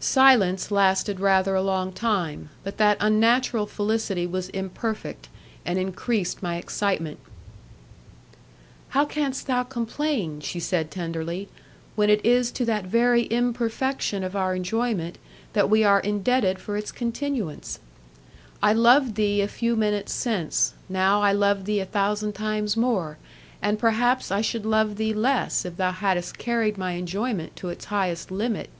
Silence 0.00 0.70
lasted 0.70 1.18
rather 1.18 1.56
a 1.56 1.60
long 1.62 1.90
time, 1.92 2.50
but 2.62 2.76
that 2.76 2.96
unnatural 3.00 3.66
felicity 3.66 4.28
was 4.28 4.48
imperfect, 4.50 5.28
and 5.66 5.76
increased 5.76 6.40
my 6.40 6.54
excitement. 6.56 7.18
"How 8.90 9.04
canst 9.04 9.48
thou 9.48 9.64
complain," 9.64 10.38
she 10.40 10.60
said 10.60 10.92
tenderly, 10.92 11.48
"when 11.96 12.10
it 12.10 12.24
is 12.24 12.52
to 12.52 12.64
that 12.66 12.84
very 12.84 13.22
imperfection 13.28 14.22
of 14.22 14.36
our 14.36 14.54
enjoyment 14.54 15.18
that 15.52 15.68
we 15.68 15.82
are 15.82 15.98
indebted 16.00 16.60
for 16.60 16.76
its 16.76 16.92
continuance? 16.92 17.80
I 18.62 18.74
loved 18.74 19.16
thee 19.16 19.42
a 19.42 19.48
few 19.48 19.74
minutes 19.74 20.12
since, 20.12 20.74
now 20.88 21.22
I 21.22 21.32
love 21.32 21.64
thee 21.64 21.80
a 21.80 21.84
thousand 21.84 22.34
times 22.34 22.76
more, 22.76 23.18
and 23.60 23.80
perhaps 23.80 24.30
I 24.30 24.42
should 24.42 24.64
love 24.64 24.94
thee 24.94 25.12
less 25.12 25.64
if 25.64 25.76
thou 25.76 25.90
hadst 25.90 26.38
carried 26.38 26.78
my 26.78 26.92
enjoyment 26.92 27.56
to 27.56 27.68
its 27.68 27.86
highest 27.86 28.30
limit." 28.30 28.70